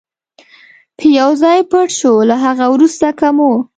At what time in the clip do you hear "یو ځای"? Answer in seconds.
1.19-1.59